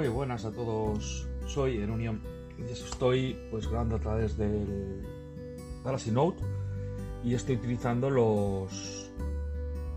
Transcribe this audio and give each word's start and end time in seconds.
Muy 0.00 0.08
buenas 0.08 0.46
a 0.46 0.50
todos, 0.50 1.28
soy 1.44 1.76
en 1.76 1.90
Unión 1.90 2.22
y 2.56 2.62
estoy 2.72 3.38
pues 3.50 3.68
grabando 3.68 3.96
a 3.96 3.98
través 3.98 4.34
del 4.34 5.06
Galaxy 5.84 6.10
Note 6.10 6.42
y 7.22 7.34
estoy 7.34 7.56
utilizando 7.56 8.08
los, 8.08 9.12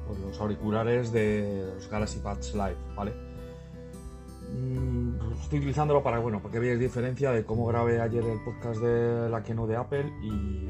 pues, 0.06 0.20
los 0.20 0.38
auriculares 0.42 1.14
de 1.14 1.72
los 1.74 1.88
Galaxy 1.88 2.20
Buds 2.20 2.54
Live, 2.54 2.76
¿vale? 2.98 3.14
Mm, 4.52 5.40
estoy 5.42 5.60
utilizándolo 5.60 6.04
para, 6.04 6.20
bueno, 6.20 6.42
para 6.42 6.52
que 6.52 6.60
veáis 6.60 6.82
diferencia 6.82 7.32
de 7.32 7.46
cómo 7.46 7.66
grabé 7.68 8.02
ayer 8.02 8.26
el 8.26 8.44
podcast 8.44 8.82
de 8.82 9.30
la 9.30 9.42
Keynote 9.42 9.72
de 9.72 9.78
Apple 9.78 10.12
y 10.22 10.68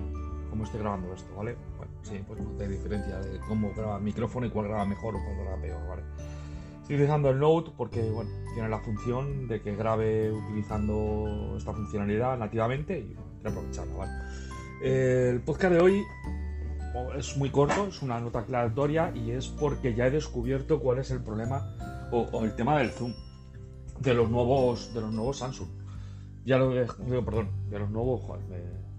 cómo 0.52 0.64
estoy 0.64 0.80
grabando 0.80 1.12
esto, 1.12 1.36
¿vale? 1.36 1.58
Bueno, 1.76 1.92
sí, 2.04 2.24
pues 2.28 2.40
hay 2.60 2.68
diferencia 2.68 3.18
de 3.18 3.40
cómo 3.48 3.74
graba 3.76 3.98
el 3.98 4.04
micrófono 4.04 4.46
y 4.46 4.52
cuál 4.52 4.68
graba 4.68 4.86
mejor 4.86 5.16
o 5.16 5.20
cuál 5.26 5.38
graba 5.38 5.60
peor, 5.60 5.88
¿vale? 5.88 6.04
Estoy 6.84 6.98
utilizando 6.98 7.30
el 7.30 7.40
Note 7.40 7.72
porque 7.78 8.02
bueno, 8.12 8.30
tiene 8.54 8.68
la 8.68 8.78
función 8.80 9.48
de 9.48 9.62
que 9.62 9.74
grabe 9.74 10.30
utilizando 10.34 11.54
esta 11.56 11.72
funcionalidad 11.72 12.38
nativamente 12.38 13.00
y 13.00 13.16
quiero 13.42 13.52
aprovecharla. 13.52 13.94
¿vale? 13.96 14.12
El 14.82 15.40
podcast 15.40 15.76
de 15.76 15.80
hoy 15.80 16.04
es 17.18 17.38
muy 17.38 17.52
corto, 17.52 17.88
es 17.88 18.02
una 18.02 18.20
nota 18.20 18.40
aclaratoria 18.40 19.14
y 19.16 19.32
es 19.32 19.48
porque 19.48 19.96
ya 19.96 20.08
he 20.08 20.12
descubierto 20.12 20.82
cuál 20.82 21.00
es 21.00 21.10
el 21.12 21.24
problema 21.24 21.74
o, 22.12 22.44
el 22.44 22.54
tema 22.54 22.78
del 22.80 22.90
zoom 22.90 23.14
de 24.02 24.14
los 24.14 24.30
nuevos 24.30 24.94
de 24.94 25.00
los 25.00 25.14
nuevos 25.14 25.38
Samsung. 25.38 25.70
Ya 26.44 26.58
lo 26.58 26.72
digo, 26.72 27.24
perdón, 27.24 27.48
de 27.70 27.80
los 27.80 27.90
nuevos 27.90 28.24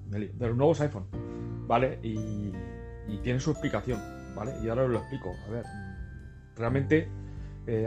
de 0.08 0.48
los 0.48 0.56
nuevos 0.56 0.80
iPhone, 0.80 1.04
¿vale? 1.66 1.98
Y, 2.02 2.50
y 3.08 3.18
tiene 3.22 3.40
su 3.40 3.50
explicación, 3.50 4.00
¿vale? 4.34 4.54
Y 4.64 4.70
ahora 4.70 4.84
os 4.84 4.90
lo 4.90 4.98
explico. 5.00 5.34
A 5.46 5.50
ver, 5.50 5.64
realmente 6.56 7.10
eh, 7.66 7.86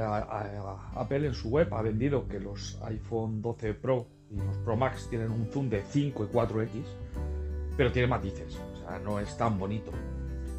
Apple 0.96 1.28
en 1.28 1.34
su 1.34 1.50
web 1.50 1.72
ha 1.74 1.82
vendido 1.82 2.28
que 2.28 2.40
los 2.40 2.82
iPhone 2.84 3.42
12 3.42 3.74
Pro 3.76 4.08
y 4.32 4.38
los 4.38 4.58
Pro 4.58 4.76
Max 4.76 5.08
tienen 5.10 5.32
un 5.32 5.48
zoom 5.48 5.70
de 5.70 5.84
5 5.84 6.26
y 6.26 6.28
4X, 6.36 6.84
pero 7.78 7.92
tiene 7.92 8.08
matices, 8.08 8.60
o 8.74 8.78
sea, 8.78 9.00
no 9.00 9.20
es 9.20 9.38
tan 9.38 9.58
bonito. 9.58 9.92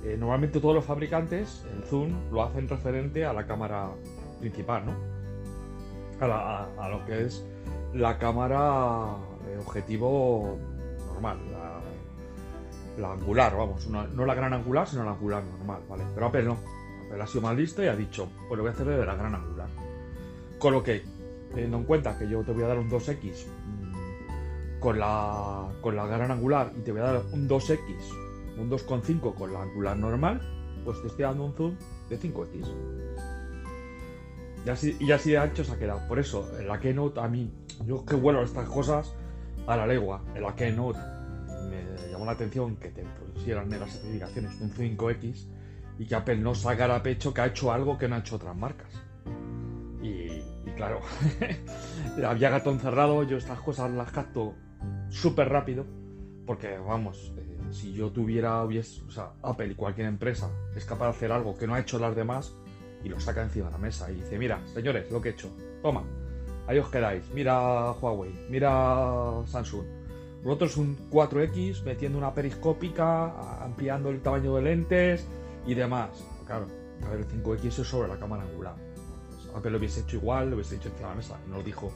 Eh, 0.04 0.16
normalmente 0.16 0.60
todos 0.60 0.76
los 0.76 0.84
fabricantes 0.84 1.66
el 1.76 1.82
zoom 1.84 2.30
lo 2.30 2.44
hacen 2.44 2.68
referente 2.68 3.24
a 3.24 3.32
la 3.32 3.46
cámara 3.46 3.90
principal, 4.38 4.86
¿no? 4.86 4.92
A, 6.20 6.88
lo 6.88 7.04
que 7.04 7.24
es 7.24 7.44
la 7.94 8.18
cámara 8.18 9.16
de 9.46 9.58
objetivo 9.58 10.58
normal, 11.06 11.38
la, 11.52 11.80
la 13.00 13.12
angular, 13.14 13.56
vamos, 13.56 13.88
no 13.88 14.26
la 14.26 14.34
gran 14.34 14.52
angular, 14.52 14.88
sino 14.88 15.04
la 15.04 15.12
angular 15.12 15.44
normal, 15.44 15.82
¿vale? 15.88 16.04
Pero 16.14 16.26
Apple 16.26 16.42
no 16.44 16.77
él 17.12 17.20
ha 17.20 17.26
sido 17.26 17.42
más 17.42 17.56
listo 17.56 17.82
y 17.82 17.86
ha 17.86 17.96
dicho, 17.96 18.28
pues 18.48 18.56
lo 18.56 18.62
voy 18.62 18.70
a 18.70 18.72
hacer 18.72 18.86
de 18.86 19.04
la 19.04 19.14
gran 19.14 19.34
angular. 19.34 19.68
Con 20.58 20.72
lo 20.72 20.82
que, 20.82 21.02
teniendo 21.50 21.78
en 21.78 21.84
cuenta 21.84 22.18
que 22.18 22.28
yo 22.28 22.42
te 22.42 22.52
voy 22.52 22.64
a 22.64 22.68
dar 22.68 22.78
un 22.78 22.90
2X 22.90 23.46
mmm, 23.46 24.80
con, 24.80 24.98
la, 24.98 25.68
con 25.80 25.96
la 25.96 26.06
gran 26.06 26.30
angular 26.30 26.72
y 26.76 26.80
te 26.80 26.92
voy 26.92 27.00
a 27.00 27.04
dar 27.04 27.22
un 27.32 27.48
2X, 27.48 27.78
un 28.58 28.70
2,5 28.70 29.34
con 29.34 29.52
la 29.52 29.62
angular 29.62 29.96
normal, 29.96 30.40
pues 30.84 31.00
te 31.00 31.08
estoy 31.08 31.24
dando 31.24 31.44
un 31.44 31.54
zoom 31.54 31.76
de 32.08 32.18
5X. 32.18 32.66
Y 34.66 34.70
así, 34.70 34.96
y 35.00 35.12
así 35.12 35.30
de 35.30 35.38
ancho 35.38 35.64
se 35.64 35.72
ha 35.72 35.78
quedado. 35.78 36.06
Por 36.08 36.18
eso, 36.18 36.48
en 36.58 36.68
la 36.68 36.80
Keynote, 36.80 37.20
a 37.20 37.28
mí, 37.28 37.50
yo 37.86 38.04
que 38.04 38.14
vuelo 38.16 38.42
estas 38.42 38.68
cosas 38.68 39.14
a 39.66 39.76
la 39.76 39.86
legua. 39.86 40.22
En 40.34 40.42
la 40.42 40.54
Keynote 40.54 40.98
me 41.70 42.10
llamó 42.10 42.24
la 42.24 42.32
atención 42.32 42.76
que 42.76 42.88
te 42.88 43.04
pusieran 43.34 43.72
en 43.72 43.80
las 43.80 43.94
especificaciones 43.94 44.60
un 44.60 44.70
5X 44.72 45.46
y 45.98 46.06
que 46.06 46.14
Apple 46.14 46.36
no 46.36 46.54
sacara 46.54 46.96
a 46.96 47.02
pecho 47.02 47.34
que 47.34 47.40
ha 47.40 47.46
hecho 47.46 47.72
algo 47.72 47.98
que 47.98 48.08
no 48.08 48.14
ha 48.14 48.18
hecho 48.20 48.36
otras 48.36 48.56
marcas. 48.56 48.90
Y, 50.02 50.42
claro, 50.76 51.00
había 52.26 52.50
gato 52.50 52.70
encerrado, 52.70 53.24
yo 53.24 53.36
estas 53.36 53.60
cosas 53.60 53.90
las 53.90 54.10
capto 54.12 54.54
súper 55.10 55.48
rápido, 55.48 55.84
porque 56.46 56.78
vamos, 56.78 57.32
eh, 57.36 57.58
si 57.70 57.92
yo 57.92 58.10
tuviera, 58.10 58.62
hubiese, 58.62 59.02
o 59.02 59.10
sea, 59.10 59.32
Apple 59.42 59.72
y 59.72 59.74
cualquier 59.74 60.06
empresa 60.06 60.48
es 60.76 60.84
capaz 60.84 61.06
de 61.06 61.10
hacer 61.10 61.32
algo 61.32 61.56
que 61.56 61.66
no 61.66 61.74
ha 61.74 61.80
hecho 61.80 61.98
las 61.98 62.14
demás 62.14 62.54
y 63.02 63.08
lo 63.08 63.18
saca 63.20 63.42
encima 63.42 63.66
de 63.66 63.72
la 63.72 63.78
mesa 63.78 64.10
y 64.10 64.16
dice, 64.16 64.38
mira, 64.38 64.60
señores, 64.72 65.10
lo 65.10 65.20
que 65.20 65.30
he 65.30 65.32
hecho, 65.32 65.50
toma, 65.82 66.04
ahí 66.66 66.78
os 66.78 66.88
quedáis, 66.88 67.28
mira 67.34 67.92
Huawei, 67.92 68.32
mira 68.48 69.42
Samsung. 69.46 69.84
Vosotros 70.44 70.76
un 70.76 70.96
4X 71.10 71.82
metiendo 71.82 72.16
una 72.16 72.32
periscópica, 72.32 73.64
ampliando 73.64 74.10
el 74.10 74.20
tamaño 74.20 74.54
de 74.54 74.62
lentes, 74.62 75.26
y 75.66 75.74
demás. 75.74 76.10
Claro, 76.46 76.66
a 77.04 77.08
ver, 77.10 77.20
el 77.20 77.28
5X 77.28 77.78
es 77.80 77.86
sobre 77.86 78.08
la 78.08 78.18
cámara 78.18 78.42
angular. 78.42 78.74
Pues 79.28 79.54
Apple 79.54 79.70
lo 79.70 79.78
hubiese 79.78 80.00
hecho 80.00 80.16
igual, 80.16 80.50
lo 80.50 80.56
hubiese 80.56 80.76
hecho 80.76 80.88
encima 80.88 81.08
de 81.08 81.14
la 81.14 81.16
mesa. 81.16 81.38
No 81.48 81.58
lo 81.58 81.62
dijo, 81.62 81.92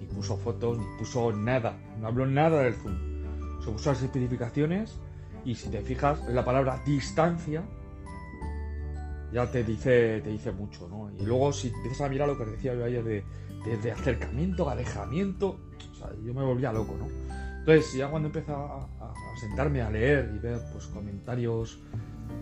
ni 0.00 0.06
puso 0.06 0.36
fotos, 0.36 0.78
ni 0.78 0.84
puso 0.98 1.32
nada. 1.32 1.76
No 2.00 2.08
habló 2.08 2.26
nada 2.26 2.62
del 2.62 2.74
zoom. 2.74 2.96
Se 3.64 3.70
puso 3.70 3.90
las 3.90 4.02
especificaciones 4.02 4.98
y 5.44 5.54
si 5.54 5.68
te 5.70 5.80
fijas 5.82 6.26
la 6.28 6.44
palabra 6.44 6.80
distancia, 6.84 7.62
ya 9.32 9.50
te 9.50 9.64
dice, 9.64 10.20
te 10.20 10.30
dice 10.30 10.52
mucho, 10.52 10.88
¿no? 10.88 11.10
Y 11.18 11.24
luego 11.24 11.52
si 11.52 11.68
empiezas 11.68 12.02
a 12.02 12.08
mirar 12.08 12.28
lo 12.28 12.36
que 12.36 12.44
decía 12.44 12.74
yo 12.74 12.84
ayer 12.84 13.02
de, 13.02 13.24
de, 13.82 13.92
acercamiento, 13.92 14.68
alejamiento, 14.68 15.58
o 15.90 15.94
sea, 15.94 16.10
yo 16.24 16.34
me 16.34 16.42
volvía 16.42 16.72
loco, 16.72 16.94
¿no? 16.98 17.08
Entonces, 17.60 17.94
ya 17.94 18.08
cuando 18.08 18.28
empecé 18.28 18.50
a, 18.50 18.56
a, 18.56 19.12
a 19.12 19.36
sentarme 19.40 19.80
a 19.82 19.90
leer 19.90 20.32
y 20.34 20.38
ver 20.38 20.60
pues 20.72 20.86
comentarios 20.86 21.80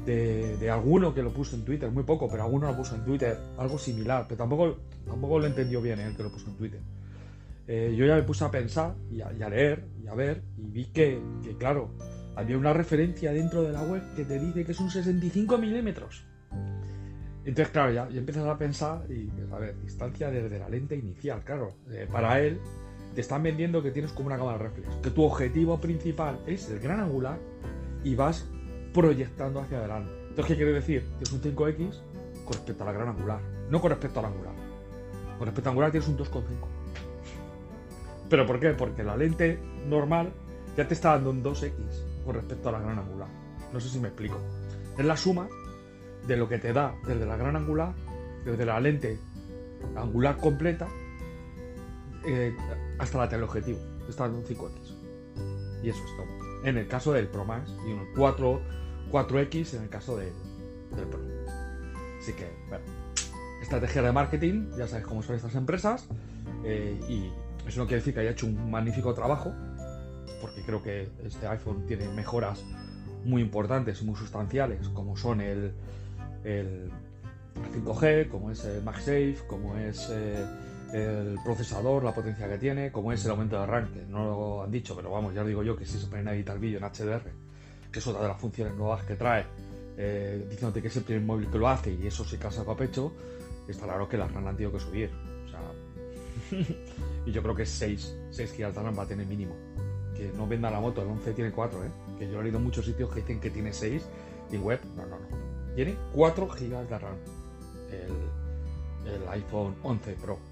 de, 0.06 0.70
alguno 0.70 1.14
que 1.14 1.22
lo 1.22 1.32
puso 1.32 1.56
en 1.56 1.64
Twitter, 1.64 1.90
muy 1.90 2.04
poco, 2.04 2.28
pero 2.28 2.44
alguno 2.44 2.68
lo 2.68 2.76
puso 2.76 2.94
en 2.94 3.04
Twitter, 3.04 3.38
algo 3.58 3.78
similar, 3.78 4.24
pero 4.28 4.38
tampoco, 4.38 4.78
tampoco 5.06 5.38
lo 5.38 5.46
entendió 5.46 5.80
bien 5.80 6.00
¿eh? 6.00 6.06
el 6.06 6.16
que 6.16 6.22
lo 6.22 6.30
puso 6.30 6.48
en 6.48 6.56
Twitter. 6.56 6.80
Eh, 7.66 7.94
yo 7.96 8.04
ya 8.04 8.16
me 8.16 8.22
puse 8.22 8.44
a 8.44 8.50
pensar 8.50 8.94
y 9.10 9.20
a, 9.20 9.30
leer 9.48 9.84
y 10.02 10.08
a 10.08 10.14
ver 10.14 10.42
y 10.58 10.70
vi 10.70 10.86
que, 10.86 11.20
que, 11.42 11.56
claro, 11.56 11.90
había 12.34 12.58
una 12.58 12.72
referencia 12.72 13.32
dentro 13.32 13.62
de 13.62 13.72
la 13.72 13.82
web 13.82 14.02
que 14.16 14.24
te 14.24 14.38
dice 14.38 14.64
que 14.64 14.72
es 14.72 14.80
un 14.80 14.90
65 14.90 15.58
milímetros. 15.58 16.24
Entonces, 17.44 17.68
claro, 17.72 17.92
ya, 17.92 18.08
ya, 18.08 18.18
empiezas 18.18 18.46
a 18.46 18.58
pensar 18.58 19.04
y, 19.10 19.30
a 19.52 19.58
ver, 19.58 19.80
distancia 19.80 20.30
desde 20.30 20.58
la 20.58 20.68
lente 20.68 20.96
inicial, 20.96 21.42
claro, 21.42 21.74
eh, 21.90 22.06
para 22.10 22.40
él 22.40 22.60
te 23.14 23.20
están 23.20 23.42
vendiendo 23.42 23.82
que 23.82 23.90
tienes 23.90 24.12
como 24.12 24.26
una 24.26 24.36
cámara 24.36 24.58
reflex, 24.58 24.88
que 24.96 25.10
tu 25.10 25.24
objetivo 25.24 25.80
principal 25.80 26.38
es 26.46 26.68
el 26.70 26.80
gran 26.80 27.00
angular 27.00 27.38
y 28.04 28.14
vas 28.14 28.46
proyectando 28.92 29.60
hacia 29.60 29.78
adelante. 29.78 30.10
Entonces, 30.28 30.46
¿qué 30.46 30.56
quiere 30.56 30.72
decir? 30.72 31.06
Que 31.18 31.24
es 31.24 31.32
un 31.32 31.40
5X 31.40 32.00
con 32.44 32.52
respecto 32.54 32.82
a 32.82 32.86
la 32.86 32.92
gran 32.92 33.08
angular, 33.08 33.40
no 33.68 33.80
con 33.80 33.90
respecto 33.90 34.18
a 34.18 34.22
la 34.22 34.28
angular. 34.28 34.54
Con 35.38 35.46
respecto 35.46 35.68
a 35.68 35.70
la 35.70 35.72
angular 35.72 35.90
tienes 35.90 36.08
un 36.08 36.18
2,5. 36.18 36.42
¿Pero 38.28 38.46
por 38.46 38.60
qué? 38.60 38.70
Porque 38.70 39.02
la 39.02 39.16
lente 39.16 39.58
normal 39.88 40.32
ya 40.76 40.86
te 40.86 40.94
está 40.94 41.10
dando 41.10 41.30
un 41.30 41.42
2X 41.42 41.72
con 42.24 42.34
respecto 42.34 42.68
a 42.68 42.72
la 42.72 42.80
gran 42.80 42.98
angular. 42.98 43.28
No 43.72 43.80
sé 43.80 43.88
si 43.88 43.98
me 43.98 44.08
explico. 44.08 44.38
Es 44.96 45.04
la 45.04 45.16
suma 45.16 45.48
de 46.26 46.36
lo 46.36 46.48
que 46.48 46.58
te 46.58 46.72
da 46.72 46.94
desde 47.06 47.26
la 47.26 47.36
gran 47.36 47.56
angular, 47.56 47.94
desde 48.44 48.64
la 48.64 48.78
lente 48.80 49.18
angular 49.96 50.36
completa, 50.36 50.86
eh, 52.26 52.54
hasta 52.98 53.18
la 53.18 53.28
teleobjetivo. 53.28 53.78
Te 54.04 54.10
está 54.10 54.24
dando 54.24 54.38
un 54.38 54.44
5X. 54.44 54.94
Y 55.82 55.88
eso 55.88 56.04
es 56.04 56.16
todo 56.16 56.49
en 56.64 56.78
el 56.78 56.86
caso 56.88 57.12
del 57.12 57.28
Pro 57.28 57.44
Max 57.44 57.70
y 57.86 57.92
un 57.92 58.06
4, 58.16 58.60
4X 59.10 59.74
en 59.74 59.82
el 59.84 59.88
caso 59.88 60.16
de, 60.16 60.32
del 60.96 61.06
Pro. 61.06 61.20
Así 62.20 62.32
que, 62.32 62.50
bueno, 62.68 62.84
estrategia 63.62 64.02
de 64.02 64.12
marketing, 64.12 64.70
ya 64.76 64.86
sabes 64.86 65.06
cómo 65.06 65.22
son 65.22 65.36
estas 65.36 65.54
empresas, 65.54 66.06
eh, 66.64 67.00
y 67.08 67.30
eso 67.66 67.80
no 67.80 67.86
quiere 67.86 68.00
decir 68.00 68.14
que 68.14 68.20
haya 68.20 68.30
hecho 68.30 68.46
un 68.46 68.70
magnífico 68.70 69.14
trabajo, 69.14 69.52
porque 70.40 70.62
creo 70.62 70.82
que 70.82 71.08
este 71.24 71.46
iPhone 71.46 71.86
tiene 71.86 72.08
mejoras 72.08 72.64
muy 73.24 73.42
importantes 73.42 74.00
y 74.02 74.04
muy 74.04 74.16
sustanciales, 74.16 74.88
como 74.88 75.16
son 75.16 75.40
el, 75.40 75.72
el 76.44 76.90
5G, 77.74 78.28
como 78.28 78.50
es 78.50 78.64
el 78.64 78.82
MagSafe, 78.82 79.38
como 79.46 79.76
es 79.76 80.08
eh, 80.10 80.44
el 80.92 81.38
procesador, 81.44 82.02
la 82.04 82.14
potencia 82.14 82.48
que 82.48 82.58
tiene, 82.58 82.90
como 82.90 83.12
es 83.12 83.24
el 83.24 83.30
aumento 83.30 83.56
de 83.56 83.62
arranque. 83.62 84.04
No 84.08 84.24
lo 84.24 84.62
han 84.62 84.70
dicho, 84.70 84.96
pero 84.96 85.10
vamos, 85.10 85.34
ya 85.34 85.42
os 85.42 85.46
digo 85.46 85.62
yo 85.62 85.76
que 85.76 85.84
si 85.84 85.98
se 85.98 86.06
ponen 86.06 86.28
a 86.28 86.34
editar 86.34 86.58
vídeo 86.58 86.78
en 86.78 86.84
HDR, 86.84 87.30
que 87.90 87.98
es 87.98 88.06
otra 88.06 88.22
de 88.22 88.28
las 88.28 88.40
funciones 88.40 88.74
nuevas 88.74 89.04
que 89.04 89.14
trae, 89.14 89.46
eh, 89.96 90.46
diciéndote 90.48 90.82
que 90.82 90.88
es 90.88 90.96
el 90.96 91.04
primer 91.04 91.22
móvil 91.22 91.50
que 91.50 91.58
lo 91.58 91.68
hace 91.68 91.92
y 91.92 92.06
eso 92.06 92.24
se 92.24 92.38
casa 92.38 92.62
a 92.62 92.76
pecho, 92.76 93.12
está 93.68 93.84
claro 93.84 94.08
que 94.08 94.16
la 94.16 94.26
RAM 94.26 94.46
han 94.46 94.56
tenido 94.56 94.72
que 94.72 94.80
subir. 94.80 95.10
O 95.46 95.48
sea, 95.48 95.60
y 97.26 97.32
yo 97.32 97.42
creo 97.42 97.54
que 97.54 97.66
6, 97.66 98.16
6 98.30 98.54
GB 98.56 98.72
de 98.72 98.82
RAM 98.82 98.98
va 98.98 99.02
a 99.04 99.06
tener 99.06 99.26
mínimo. 99.26 99.54
Que 100.14 100.32
no 100.36 100.46
venda 100.46 100.70
la 100.70 100.80
moto, 100.80 101.02
el 101.02 101.08
11 101.08 101.32
tiene 101.32 101.52
4, 101.52 101.84
¿eh? 101.84 101.88
Que 102.18 102.30
yo 102.30 102.40
he 102.40 102.42
leído 102.42 102.58
en 102.58 102.64
muchos 102.64 102.84
sitios 102.84 103.08
que 103.10 103.20
dicen 103.20 103.40
que 103.40 103.50
tiene 103.50 103.72
6 103.72 104.02
y 104.52 104.56
web, 104.56 104.80
no, 104.96 105.06
no, 105.06 105.18
no. 105.18 105.74
Tiene 105.74 105.96
4 106.12 106.48
GB 106.48 106.88
de 106.88 106.98
RAM. 106.98 107.16
El, 107.90 109.12
el 109.12 109.28
iPhone 109.28 109.76
11 109.82 110.12
Pro. 110.14 110.49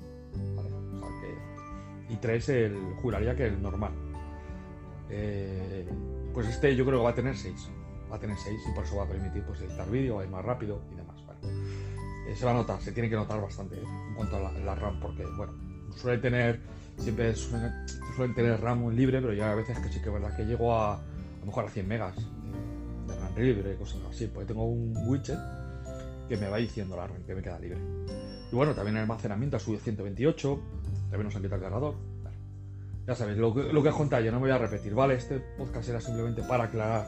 Y 2.08 2.16
3 2.16 2.48
el, 2.48 2.76
juraría 3.02 3.36
que 3.36 3.46
el 3.46 3.62
normal. 3.62 3.92
Eh, 5.10 5.86
pues 6.32 6.48
este 6.48 6.74
yo 6.76 6.84
creo 6.84 6.98
que 6.98 7.04
va 7.04 7.10
a 7.10 7.14
tener 7.14 7.36
6. 7.36 7.70
Va 8.10 8.16
a 8.16 8.18
tener 8.20 8.36
6 8.36 8.60
y 8.70 8.74
por 8.74 8.84
eso 8.84 8.96
va 8.96 9.04
a 9.04 9.08
permitir 9.08 9.42
pues, 9.42 9.60
editar 9.60 9.90
vídeo, 9.90 10.22
ir 10.22 10.30
más 10.30 10.44
rápido 10.44 10.80
y 10.92 10.96
demás. 10.96 11.08
Eh, 12.28 12.36
se 12.36 12.44
va 12.44 12.50
a 12.50 12.54
notar, 12.54 12.80
se 12.82 12.92
tiene 12.92 13.08
que 13.08 13.16
notar 13.16 13.40
bastante 13.40 13.76
¿eh? 13.76 13.82
en 13.82 14.14
cuanto 14.14 14.36
a 14.36 14.52
la, 14.52 14.74
RAM, 14.74 15.00
porque 15.00 15.24
bueno, 15.36 15.54
suele 15.96 16.18
tener, 16.18 16.60
siempre 16.98 17.34
suelen, 17.34 18.34
tener 18.34 18.60
RAM 18.60 18.90
libre, 18.90 19.20
pero 19.22 19.32
ya 19.32 19.52
a 19.52 19.54
veces 19.54 19.78
que 19.78 19.88
sí 19.88 20.00
que 20.00 20.08
es 20.08 20.12
verdad 20.12 20.36
que 20.36 20.44
llego 20.44 20.74
a, 20.78 21.00
lo 21.40 21.46
mejor 21.46 21.64
a 21.64 21.70
100 21.70 21.88
megas 21.88 22.16
de, 22.16 23.16
RAM 23.18 23.34
libre, 23.34 23.76
cosas 23.76 24.02
así, 24.10 24.26
porque 24.26 24.48
tengo 24.48 24.66
un 24.66 24.94
widget 25.08 25.38
que 26.28 26.36
me 26.36 26.48
va 26.48 26.58
diciendo 26.58 26.96
la 26.96 27.06
RAM 27.06 27.22
que 27.24 27.34
me 27.34 27.40
queda 27.40 27.58
libre. 27.58 27.78
Y 28.50 28.56
bueno, 28.56 28.74
también 28.74 28.96
el 28.96 29.02
almacenamiento 29.02 29.56
ha 29.56 29.60
subido 29.60 29.80
128, 29.82 30.60
también 31.10 31.24
nos 31.24 31.36
han 31.36 31.42
quitado 31.42 31.56
el 31.56 31.62
cargador. 31.62 31.94
Bueno, 32.22 32.36
ya 33.06 33.14
sabéis, 33.14 33.38
lo 33.38 33.54
que, 33.54 33.72
lo 33.72 33.82
que 33.82 33.88
os 33.90 33.96
conté 33.96 34.24
yo 34.24 34.30
no 34.30 34.38
me 34.38 34.46
voy 34.46 34.50
a 34.50 34.58
repetir, 34.58 34.94
¿vale? 34.94 35.14
Este 35.14 35.38
podcast 35.38 35.88
era 35.88 36.00
simplemente 36.00 36.42
para 36.42 36.64
aclarar 36.64 37.06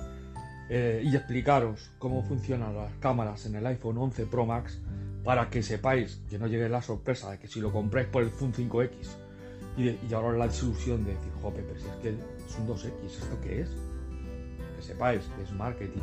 eh, 0.68 1.02
y 1.04 1.16
explicaros 1.16 1.90
cómo 1.98 2.22
funcionan 2.22 2.76
las 2.76 2.92
cámaras 3.00 3.46
en 3.46 3.56
el 3.56 3.66
iPhone 3.66 3.98
11 3.98 4.26
Pro 4.26 4.46
Max 4.46 4.80
para 5.24 5.48
que 5.50 5.62
sepáis 5.62 6.20
que 6.28 6.38
no 6.38 6.46
llegue 6.46 6.68
la 6.68 6.82
sorpresa 6.82 7.30
de 7.30 7.38
que 7.38 7.48
si 7.48 7.60
lo 7.60 7.72
compráis 7.72 8.08
por 8.08 8.22
el 8.22 8.30
Zoom 8.30 8.52
5X 8.52 8.90
y, 9.76 9.84
de, 9.84 9.98
y 10.08 10.14
ahora 10.14 10.36
la 10.36 10.46
desilusión 10.46 11.04
de 11.04 11.14
decir, 11.14 11.32
jope, 11.42 11.62
pero 11.62 11.80
si 11.80 11.86
es 11.86 11.96
que 11.96 12.08
es 12.10 12.58
un 12.58 12.68
2X, 12.68 13.04
¿esto 13.04 13.40
qué 13.42 13.62
es? 13.62 13.70
Que 14.76 14.82
sepáis 14.82 15.22
que 15.36 15.42
es 15.42 15.52
marketing 15.52 16.00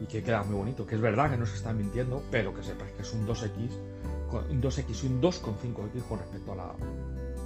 y 0.00 0.06
que 0.06 0.22
queda 0.22 0.42
muy 0.42 0.56
bonito, 0.56 0.86
que 0.86 0.94
es 0.94 1.00
verdad 1.00 1.30
que 1.30 1.36
no 1.36 1.46
se 1.46 1.56
están 1.56 1.76
mintiendo, 1.76 2.22
pero 2.30 2.54
que 2.54 2.62
sepáis 2.62 2.92
que 2.92 3.02
es 3.02 3.12
un 3.12 3.26
2X, 3.26 3.70
un 4.50 4.62
2X 4.62 5.04
y 5.04 5.06
un 5.06 5.20
2,5X 5.20 6.02
con 6.08 6.18
respecto 6.18 6.52
a 6.52 6.56
la, 6.56 6.74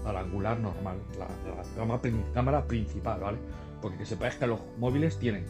a 0.04 0.12
la 0.12 0.20
angular 0.20 0.58
normal, 0.58 0.98
la, 1.18 1.28
cámara, 2.32 2.64
principal, 2.64 3.20
¿vale? 3.20 3.38
Porque 3.82 3.98
que 3.98 4.06
sepáis 4.06 4.36
que 4.36 4.46
los 4.46 4.60
móviles 4.78 5.18
tienen 5.18 5.44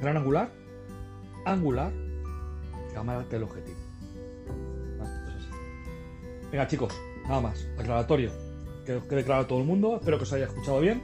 gran 0.00 0.16
angular, 0.16 0.50
angular, 1.44 1.92
cámara 2.92 3.24
teleobjetivo. 3.28 3.78
Pues. 4.98 5.10
Venga 6.50 6.66
chicos, 6.66 6.92
nada 7.28 7.40
más, 7.40 7.66
aclaratorio. 7.78 8.32
Que 8.84 8.96
os 8.96 9.04
quede 9.04 9.22
claro 9.22 9.42
a 9.42 9.46
todo 9.46 9.60
el 9.60 9.66
mundo, 9.66 9.96
espero 9.96 10.16
que 10.16 10.24
os 10.24 10.32
haya 10.32 10.46
escuchado 10.46 10.80
bien. 10.80 11.02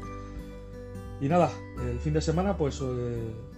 Y 1.20 1.28
nada, 1.28 1.52
el 1.80 2.00
fin 2.00 2.12
de 2.12 2.20
semana 2.20 2.56
pues... 2.56 2.80
Eh, 2.82 3.53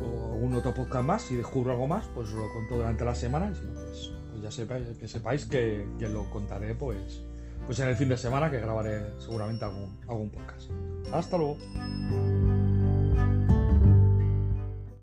o 0.00 0.34
algún 0.34 0.54
otro 0.54 0.74
podcast 0.74 1.04
más, 1.04 1.22
si 1.22 1.36
descubro 1.36 1.72
algo 1.72 1.86
más, 1.86 2.06
pues 2.14 2.30
lo 2.30 2.52
cuento 2.52 2.76
durante 2.76 3.04
la 3.04 3.14
semana, 3.14 3.50
y 3.50 3.54
si 3.54 3.64
no, 3.64 3.74
pues, 3.74 4.12
pues 4.30 4.42
ya 4.42 4.50
sepáis, 4.50 4.86
que 4.98 5.08
sepáis 5.08 5.46
que, 5.46 5.86
que, 5.98 6.08
lo 6.08 6.28
contaré 6.30 6.74
pues, 6.74 7.22
pues 7.66 7.78
en 7.80 7.88
el 7.88 7.96
fin 7.96 8.08
de 8.08 8.16
semana 8.16 8.50
que 8.50 8.60
grabaré 8.60 9.18
seguramente 9.18 9.64
algún, 9.64 9.98
algún 10.08 10.30
podcast. 10.30 10.70
Hasta 11.12 11.36
luego. 11.36 11.56